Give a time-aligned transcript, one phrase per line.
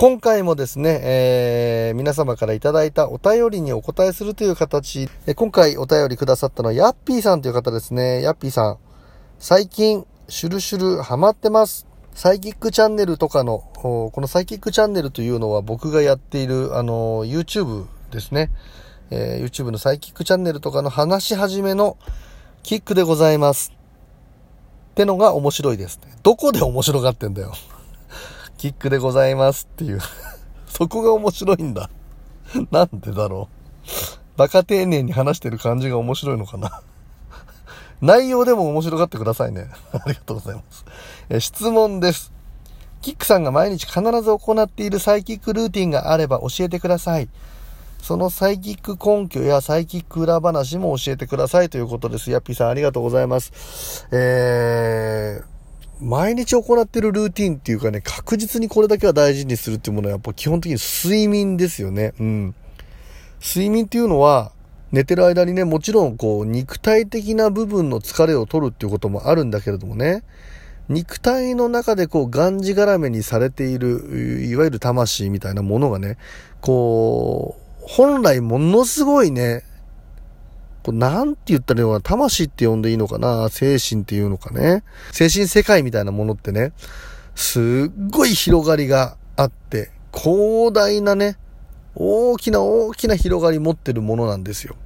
[0.00, 8.22] 今回もですね、えー、皆様からいただいたお便りにお答えするという形、え今回お便りくださったのはヤッピーさんという方ですね。
[8.22, 8.78] ヤッピーさん。
[9.40, 11.88] 最近、シュルシュルハマってます。
[12.14, 18.52] サイキックチャンネルとかの、このサイキックチャンネルというのは僕がやっている、あの、YouTube ですね。
[19.10, 21.96] えー、YouTube のサイキックチャンネルとかの話し始めの
[22.62, 23.72] キックでございます。
[24.92, 26.14] ってのが面白いですね。
[26.22, 27.52] どこで面白がってんだよ。
[28.58, 30.00] キックでございますっていう
[30.68, 31.88] そこが面白いんだ
[32.70, 33.48] なんでだろ
[33.86, 33.88] う。
[34.36, 36.82] バカ丁寧に話してる感じが面白いのかな
[38.00, 39.68] 内容でも面白がってくださいね。
[39.92, 40.84] ありがとうございます。
[41.28, 42.32] え質問です。
[43.00, 47.28] キックさんが毎日必ず行っているサイキックルーティンがあれば教えてください。
[48.00, 52.30] そのサイキック根拠やサイキック裏話も教えてくださいということです。
[52.30, 54.06] ヤッピーさんありがとうございます。
[54.12, 55.57] えー、
[56.00, 62.12] 毎日行ってるルーティンっていうかね、確実にこれだけは大事にするっていうものはやっぱ基本的に睡眠ですよね。
[62.20, 62.54] うん。
[63.40, 64.52] 睡眠っていうのは、
[64.90, 70.22] 寝てる間にね、もちろんこう、肉体的な部分の疲れを取るっていうこともあるんだけれどもね、
[70.88, 76.16] 肉体の中でこう、がんじがらめにされている、いわゆる魂みたいなものがね、
[76.60, 79.64] こう、本来ものすごいね、
[80.88, 84.84] こうなんて言ったらいいのかな、魂って呼んでいいのかな、精神っていうのかね。
[85.12, 86.72] 精神世界みたいなものってね、
[87.34, 91.36] すっごい広がりがあって、広大なね、
[91.94, 94.76] 大きな大きな広がり持ってるものなんですよ。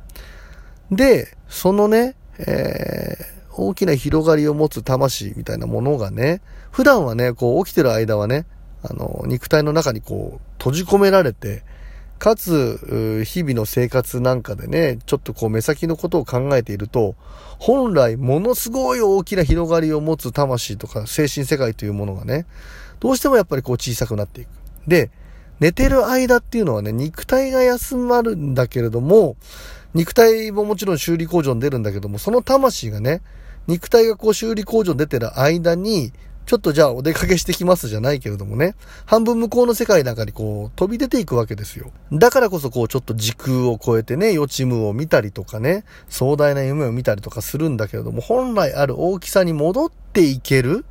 [0.91, 6.41] で、そのね、えー、大きな広がりを持つ魂みたいなものがね、
[6.73, 8.47] 普段はね、こう起きてる間はね、
[8.83, 11.63] あの、肉体の中にこう閉じ込められて、
[12.23, 17.17] かつ、日々の生活なんかでね、ちょっとこう目先のことを考えていると、
[17.59, 22.47] 本来ものすごい大きな広がりを持つ魂とか精神世界というものがね、
[23.01, 24.51] どうしてもやっぱりこう小さくなっていく。
[24.87, 25.11] で、
[25.59, 29.35] 寝てる間っていうのはね、肉体が休まるんだけれども、
[29.93, 33.21] 肉体ももちろん修理工場に出るんだけども、その魂がね、
[33.67, 36.13] 肉体がこう修理工場に出てる間に、
[36.45, 38.75] ちょっとじゃあお出かけしてきますじゃないけれどもね、
[39.07, 41.91] 半分向こうの世界なんかにこう飛び出ていくわけですよ。
[42.13, 50.85] だからこそこうちょっと時空を超えてね、予知夢を見たりとかね、壮大な夢を見たりとかするんだけれども、本来ある大きさに戻っていける、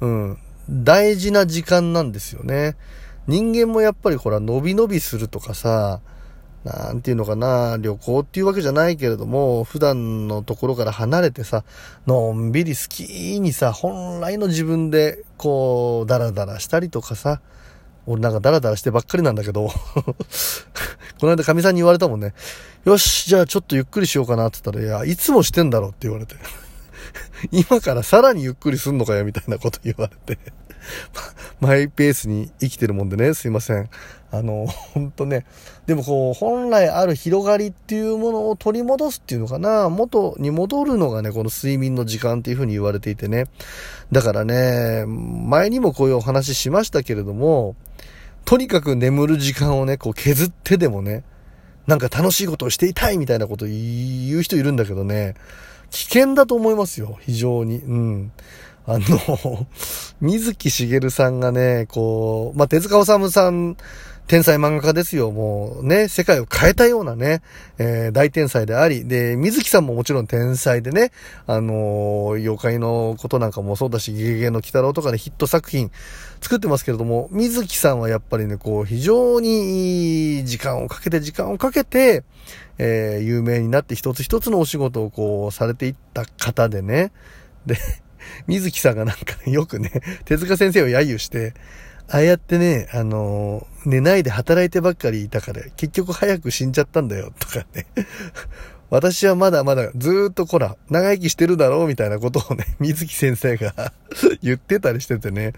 [0.00, 2.76] うん、大事な時間なんですよね。
[3.26, 6.00] 人間もやっぱりほら、伸び伸びするとかさ、
[6.64, 11.62] なんていうのかな、旅行っていうわけじゃないけれども、普段のところから離れてさ、
[12.06, 17.42] のんびりスキーにさ、本来の自分で、こう、ダラダラしたりとかさ、
[18.06, 19.68] 俺なんかダラダラしてばっかりなんだけど、
[21.20, 22.32] この間神さんに言われたもんね。
[22.84, 26.34] よし、じゃあちょっとゆっくりしようかなって言ったら、いや、いつもしてんだろって言われて。
[27.52, 30.38] 今からさらにゆっくりすんのかよみたいなこと言われて。
[31.60, 33.88] マイペースに生きてるもんでね、すいません。
[34.30, 35.44] あの、 ほんとね、
[35.86, 43.46] でもこう、本来ある広がりっていうものを取り戻すっていうのかな、元に戻るのがね、この睡眠の時間っていうふうに言われていてね。
[44.12, 47.76] だからね、前にもこういうお話しましたけれども、
[48.44, 51.24] とにかく眠る時間をね、こう削ってでもね、
[51.86, 55.34] なんか楽しいことをしていたいみたいなこと言う人いるんだけどね、
[55.90, 57.78] 危険だと思いますよ、非常に。
[57.78, 58.32] うん。
[58.86, 59.66] あの、
[60.20, 63.76] 水木しげるさんがね、こう、まあ、手塚治虫さん、
[64.26, 65.30] 天才漫画家ですよ。
[65.32, 67.42] もうね、世界を変えたようなね、
[67.76, 71.12] えー、大天才であり、で、水木さんももちろん天才でね、
[71.46, 75.90] あのー、妖怪のことなんかもそうだし、ゲゲゲの鬼太郎とかね、ヒット作品
[76.40, 82.24] 作ってますけれども、水木さんはやっぱりね、こう、非常に時間をかけて、時間をかけて、
[82.78, 87.12] えー、有名になって一つ一つのお仕事をこう、されていった方でね、
[87.66, 87.76] で、
[88.46, 89.90] 水木さんがなんかね、 よくね、
[90.24, 91.54] 手塚先生を揶揄して、
[92.08, 97.86] ああやってね、あのー、寝ないで働いてばっかりいたから、結局早く死んじゃったんだよ、とかね。
[98.90, 103.92] 私はまだまだずっとこら、長生きしてるだろうみたいなことをね、水木先生が
[104.42, 105.52] 言ってたりしててね。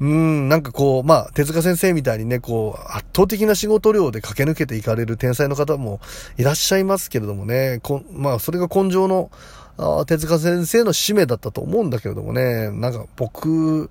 [0.00, 6.00] うん、なんかこう、まあ、手塚先生みたいにね、こう、圧倒的な仕事量で駆け抜けていかれる天才の方も
[6.36, 9.30] いらっしゃいますけれどもね、こまあ、それが根性の、
[9.76, 13.90] あ手塚先生の使命だったと思うんだけれどもね、なんか僕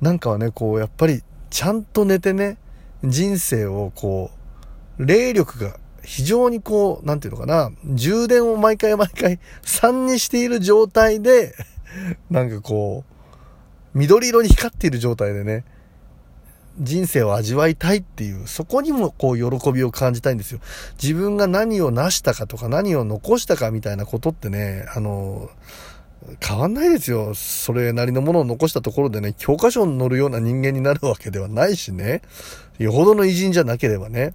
[0.00, 2.58] なんかはね、こう、やっぱりちゃんと寝てね、
[3.02, 4.30] 人生をこ
[4.98, 11.54] う、霊力が非常にこう、なんていうのかな、充電を毎回毎回3にしている状態で、
[12.30, 13.04] なんかこ
[13.94, 15.64] う、緑色に光っている状態でね、
[16.78, 20.60] 人生を味わいたいっていう、そこにもこう喜びを感じたいんですよ。
[21.02, 25.50] 自分が何を成したかとか何を残したかみたいなことってね、あの、
[26.40, 27.34] 変わんないですよ。
[27.34, 32.22] それなりのものを残したところでね、教科書に載るような人間になるわけではないしね。
[32.78, 34.34] よほどの偉人じゃなければね。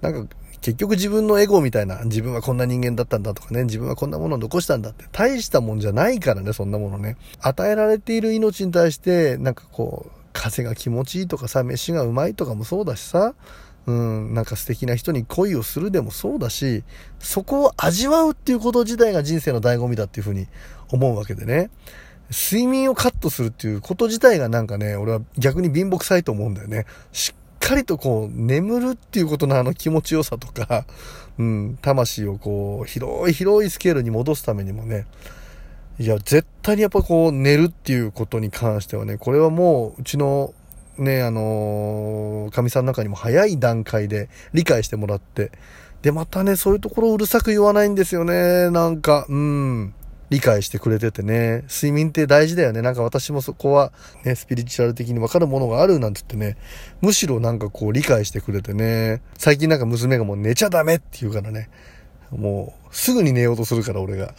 [0.00, 7.16] なんか、結局自分のエゴみたいな、自分はこんな人間だったんだとかね、自分はこんなものを残したんだって、大したもんじゃないからね、そんなものね。
[7.40, 13.34] 与えられている命に対して、なんかこう、風が気持ちいいとかさ、飯がうまいとかもそうだしさ、
[13.86, 16.82] うん、なんか素敵な人に恋をするでもそうだし、
[17.18, 20.46] そこを味わうっていうこと自体が人生の醍醐味だっていうふうに
[20.90, 21.70] 思うわけでね。
[22.30, 26.86] 睡眠をカットするっていうこと自体がなんかね、俺は逆に貧乏臭いと思うんだよね。
[27.12, 30.86] しっかりとこう、眠るっていうことのあの気持ちよさとか、
[31.38, 35.06] うん、魂をこう、広い広いスケールに戻すためにもね、
[36.00, 40.54] いや、絶対にやっぱこう、寝るっていうことに関してはね、これはもう、うちの、
[40.96, 45.52] ね、あのー、神さんの中にも早い段階で理解してもらって、
[46.00, 49.92] で、またね、そういうところをうるさく言わないんですよね、なんか、うん。
[50.30, 52.80] 理解してくれててね、睡眠って大事だよね。
[52.80, 53.92] なんか私もそこは
[54.24, 56.56] ね、スピリチュアル的にわかるものがあるなんて言ってね、
[57.02, 61.68] むしろなんかこう理解してくれてね、最近なんか娘がもう寝ちゃダメって言うからね、
[62.30, 64.32] もうすぐに寝ようとするから俺が。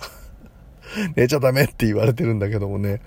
[1.15, 3.01] 寝ちゃダメって言われてるんだけどもね。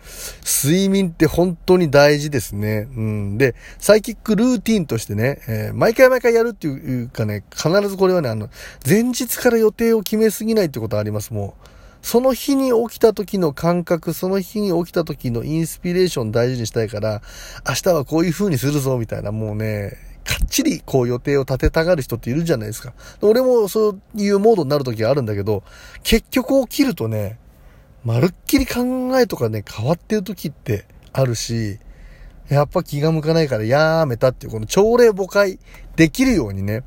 [0.44, 2.88] 睡眠って本当に大事ですね。
[2.96, 3.38] うん。
[3.38, 8.48] で、サイキックルーティンとしてね、えー、毎回毎回やるっていうかね、必ずこれはね、あの、
[8.86, 11.68] 前日から予定を決めすぎないってことあります、もう。
[12.02, 17.22] その日に起きた時の感覚、その日に起きた時のインスピレーション大事にしたいから、
[17.66, 22.92] 明日はこういう風にするぞ、みたいな、もうね、かっちりこう予定を立てたがる人っているじゃないですか。
[23.20, 25.62] 俺もそういうモードになる時があるんだけど、
[26.02, 27.38] 結局起きるとね、
[28.04, 31.78] まるっきり考えとかね、変わってる時ってあるし、
[32.48, 35.58] やっぱ気が向かないからやめたっていう、この朝礼誤解
[35.96, 36.82] できるようにね、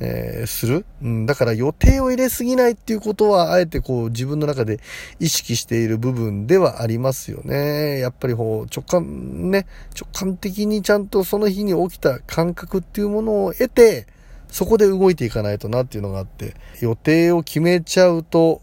[0.00, 0.84] えー、する。
[1.00, 4.80] うん、だから予定を入れすぎないっていうことは、あえてこう自分の中で
[5.20, 8.00] 意識している部分ではありますよね。
[8.00, 9.66] やっぱりこう直感、ね、
[9.98, 14.06] 直感的にちゃんとその日に起きた感覚っていうものを得て、
[14.48, 18.60] そこで動いていかないとなっていうのがあって、予定を決めちゃうと、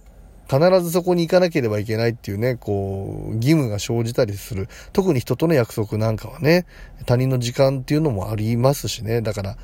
[0.49, 4.67] 必ずそこに行かなければいけないっていうね、こう、義務が生じたりする。
[4.93, 6.65] 特に人との約束なんかはね、
[7.05, 9.21] 他人の時間っていうのもありますしね。
[9.21, 9.57] だから、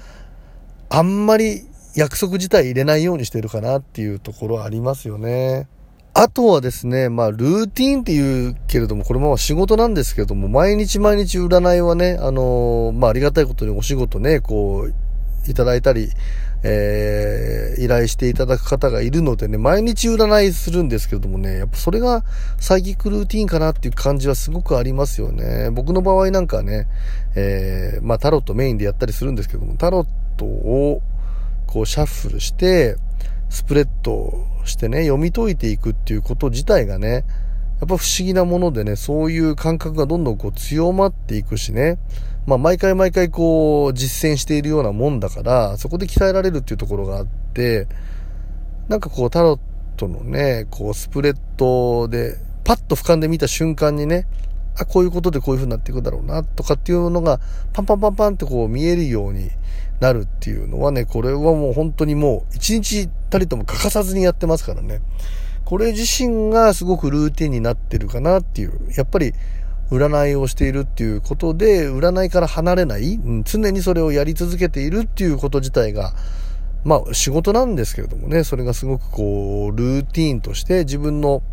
[0.90, 1.64] あんまり
[1.96, 5.68] 約束自体入れないようにしてるかなっていうところありますよね。
[6.14, 14.94] あとはですね、まあ、ルーティーンって言うけれども、これも仕事なんですけれども、毎日毎日占いはね、あのー、まあ、ありがたいことにお仕事ね、こう、
[15.52, 16.10] いただいたり、
[16.64, 22.24] えー、依頼していただく方がいるのでね、毎日占いするんですけれどもね、やっぱそれが
[22.60, 25.70] サイキックルーティンかなっていう感じはすごくありますよね。
[25.72, 26.88] 僕の場合なんかね、
[27.36, 30.08] えー、まあ、タロットメインでやったりするんですけども、タロッ
[30.38, 31.02] トを
[31.68, 32.96] こうシャッフルして、
[33.50, 37.26] スプレッドしてね、読み解いていくっていうこと自体がね、
[37.80, 41.98] やっぱ不思議なものでね、そういう感覚がどんどんこう強まっていくしね、
[42.46, 47.88] まあ毎回毎回こう実践しているようなもんだから、そこで鍛えられるっていうところがあって、
[48.88, 49.60] なんかこうタロッ
[49.98, 54.28] トのね、こうスプレッドでパッと俯瞰で見た瞬間にね、
[54.78, 57.40] あ、こういうことでこういう風になっていくだろうな、とかっていうのが、
[57.74, 59.50] パンパンパンパンってこう見えるように
[60.00, 65.02] なるっていうのはね、これはもう本当にもう、一日たりとも欠かさずにやってますからね。
[65.66, 68.80] これ自身がすごくルーティンになってるかなっていう。
[68.96, 69.34] やっぱり、
[69.92, 76.14] 占いをしているっていうことで、占いから離れない、うん、常にそれをやり続けているっていうこと自体が、
[76.84, 81.44] まあ仕事なんですけれどもね、それがすごくこう、ルーティーンとして自分の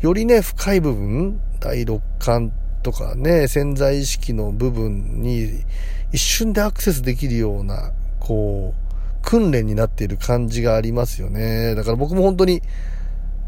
[0.00, 5.60] よりね、深い部分、第六感とかね、潜在意識の部分に
[6.12, 11.74] 一瞬でアクセスできるような、こう、訓練になっている感じがありますよね。
[11.74, 12.62] だから僕も本当に、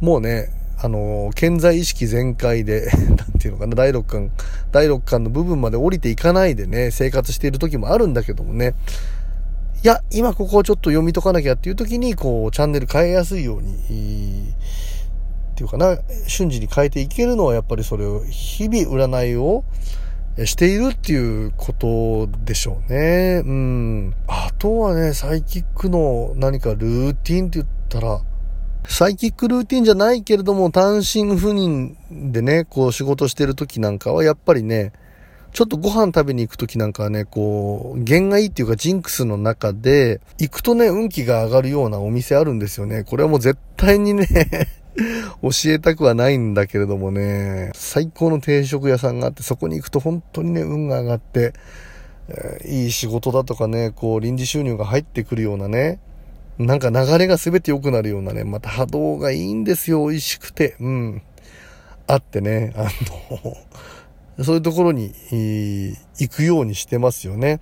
[0.04, 0.50] もうね、
[0.82, 4.30] あの、健在意識全開で、 なんていうのかな、第六感、
[4.70, 8.74] 第六感の部分まで降りていかないでね、生活している時もあるんだけどもね、
[9.82, 14.52] いや、今ここをちょっと読み解かなきゃっていう時に、こう、チャンネル変えやすいように、
[15.52, 19.64] っていうかな、瞬時に変えていけるのはやっぱりそれを、日々占いを
[20.44, 23.42] しているっていうことでしょうね。
[23.42, 24.14] うん。
[24.26, 28.20] あとはね、サイキックの何かルーティンって言ったら、
[28.88, 34.92] サイキックルーティンじゃないけれども、単身赴任でね、こう仕事してる時なんかは、やっぱりね、
[35.52, 43.04] ちょっとご飯食べに行く時なんかはね、こう、弦がいいっていうかジンクスの中で、行くとね、運気が上がるようなお店あるんですよね。
[43.04, 44.26] これはもう絶対にね
[45.42, 51.52] 教えたくはないんだけれどもね、最高の定食屋さんがあって、そこに行くと本当にね、運が上がって、
[52.28, 56.00] えー、いい仕事だとかね、こう臨時収入が入ってくるようなね、
[56.58, 60.76] なんか流れが全て良くなるようなね、また波動がいいんですよ、美味しくて。
[60.80, 61.22] うん。
[62.06, 62.84] あってね、あ
[64.38, 65.12] の、そういうところに
[66.18, 67.60] 行くようにしてますよね。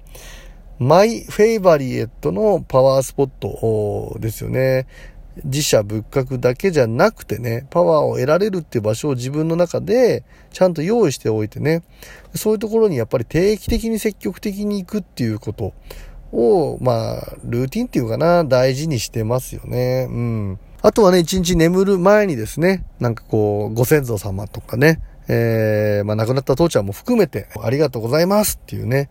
[0.79, 4.87] マイフェイバリエットのパワースポットですよね。
[5.45, 11.83] 自社仏閣だけじゃなくてね、パワーを得られるっていう場所を自分の中でちゃんと用意しておいてね、
[12.35, 15.73] そういうところにやっぱり定期的に積極的に行くっていうこと
[16.33, 20.09] を、まあ、ルーティンっていうかな、大事にしてますよね。
[20.11, 20.59] うん。
[20.81, 29.11] あとはね、一日眠る前にですね、なんかこう、ご先祖様とかね、えー、まあ亡くなった父ちゃんも含めて、ありがとうございますっていうね、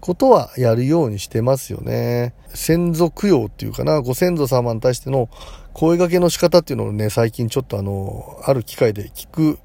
[0.00, 2.32] ことはやるようにしてますよね。
[2.48, 5.28] 先祖供養っていうかな、ご先祖様に対しての
[5.74, 9.58] 声掛けの仕方っていうのをね、最近ちょっとあの、ある機会で聞く、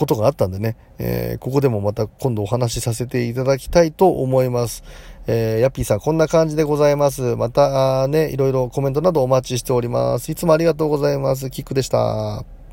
[0.00, 4.82] ことがあったんでね、えー、ここでもまた今度お話しさせていただきたいと思います。
[5.32, 7.36] えー、ヤッピーさんこんな感じでございます。
[7.36, 10.32] またね、いろいろコメントなどお待ちしております。
[10.32, 11.50] いつもありがとうございます。
[11.50, 12.44] キックでした。